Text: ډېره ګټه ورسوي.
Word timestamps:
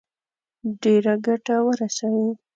ډېره 0.81 1.13
ګټه 1.25 1.55
ورسوي. 1.67 2.29